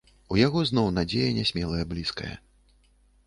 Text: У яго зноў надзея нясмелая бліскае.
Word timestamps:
У 0.35 0.37
яго 0.39 0.61
зноў 0.69 0.87
надзея 0.95 1.27
нясмелая 1.39 1.83
бліскае. 1.91 2.33